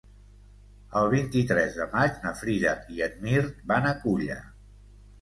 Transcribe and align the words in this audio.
El 1.01 1.09
vint-i-tres 1.11 1.77
de 1.83 1.87
maig 1.93 2.19
na 2.25 2.33
Frida 2.41 2.75
i 2.97 3.07
en 3.11 3.25
Mirt 3.29 3.65
van 3.75 3.91
a 3.91 3.97
Culla. 4.05 4.45